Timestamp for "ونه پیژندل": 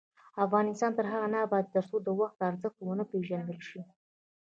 2.81-3.59